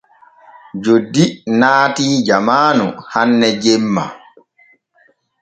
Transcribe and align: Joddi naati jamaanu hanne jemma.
Joddi 0.83 1.25
naati 1.59 2.07
jamaanu 2.31 2.87
hanne 3.13 3.47
jemma. 3.67 4.03